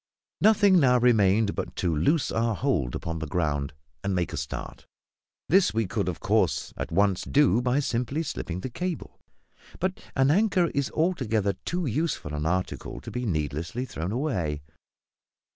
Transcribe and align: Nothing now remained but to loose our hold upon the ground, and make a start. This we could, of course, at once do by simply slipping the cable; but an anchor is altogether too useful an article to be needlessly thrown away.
Nothing 0.41 0.79
now 0.79 0.97
remained 0.97 1.53
but 1.53 1.75
to 1.75 1.95
loose 1.95 2.31
our 2.31 2.55
hold 2.55 2.95
upon 2.95 3.19
the 3.19 3.27
ground, 3.27 3.71
and 4.03 4.15
make 4.15 4.33
a 4.33 4.37
start. 4.37 4.87
This 5.47 5.75
we 5.75 5.85
could, 5.85 6.09
of 6.09 6.19
course, 6.19 6.73
at 6.75 6.91
once 6.91 7.21
do 7.21 7.61
by 7.61 7.79
simply 7.81 8.23
slipping 8.23 8.61
the 8.61 8.71
cable; 8.71 9.19
but 9.79 9.99
an 10.15 10.31
anchor 10.31 10.71
is 10.73 10.89
altogether 10.89 11.53
too 11.65 11.85
useful 11.85 12.33
an 12.33 12.47
article 12.47 12.99
to 12.99 13.11
be 13.11 13.27
needlessly 13.27 13.85
thrown 13.85 14.11
away. 14.11 14.63